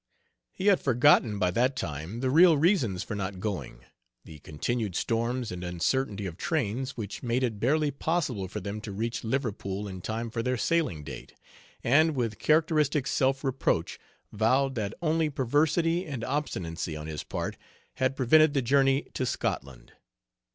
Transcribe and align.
He 0.51 0.65
had 0.65 0.79
forgotten 0.81 1.37
by 1.37 1.51
that 1.51 1.75
time 1.75 2.21
the 2.21 2.31
real 2.31 2.57
reasons 2.57 3.03
for 3.03 3.13
not 3.13 3.39
going 3.39 3.85
the 4.25 4.39
continued 4.39 4.95
storms 4.95 5.51
and 5.51 5.63
uncertainty 5.63 6.25
of 6.25 6.37
trains 6.37 6.97
(which 6.97 7.21
made 7.21 7.43
it 7.43 7.59
barely 7.59 7.91
possible 7.91 8.47
for 8.47 8.59
them 8.59 8.81
to 8.81 8.91
reach 8.91 9.23
Liverpool 9.23 9.87
in 9.87 10.01
time 10.01 10.31
for 10.31 10.41
their 10.41 10.57
sailing 10.57 11.03
date), 11.03 11.35
and 11.83 12.15
with 12.15 12.39
characteristic 12.39 13.05
self 13.05 13.43
reproach 13.43 13.99
vowed 14.31 14.73
that 14.73 14.95
only 15.03 15.29
perversity 15.29 16.07
and 16.07 16.23
obstinacy 16.23 16.95
on 16.97 17.05
his 17.05 17.23
part 17.23 17.55
had 17.97 18.15
prevented 18.15 18.55
the 18.55 18.63
journey 18.63 19.03
to 19.13 19.23
Scotland. 19.23 19.91